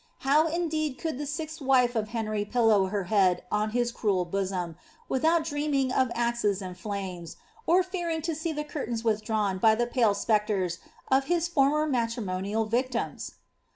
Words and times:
ow 0.25 0.47
indeed 0.47 0.97
could 0.97 1.19
the 1.19 1.27
sixth 1.27 1.61
wife 1.61 1.95
of 1.95 2.07
Henry 2.07 2.43
pillow 2.43 2.87
her 2.87 3.03
head 3.03 3.43
on 3.51 3.69
his 3.69 3.91
cruel 3.91 4.25
worn, 4.25 4.75
without 5.07 5.43
dreaming 5.45 5.91
of 5.91 6.09
axes 6.15 6.59
and 6.59 6.75
flames, 6.75 7.37
or 7.67 7.83
fearing 7.83 8.23
to 8.23 8.33
see 8.33 8.51
the 8.51 8.63
cur 8.65 8.85
ins 8.85 9.03
withdrawn 9.03 9.59
by 9.59 9.75
the 9.75 9.85
pale 9.85 10.15
spectres 10.15 10.79
of 11.11 11.25
his 11.25 11.47
former 11.47 11.85
matrimonial 11.85 12.65
victims? 12.65 13.35